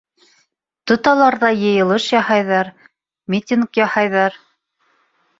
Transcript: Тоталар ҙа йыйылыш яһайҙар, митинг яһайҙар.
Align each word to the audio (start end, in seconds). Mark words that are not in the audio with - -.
Тоталар 0.91 1.35
ҙа 1.43 1.49
йыйылыш 1.57 2.07
яһайҙар, 2.13 2.71
митинг 3.35 3.79
яһайҙар. 3.81 4.39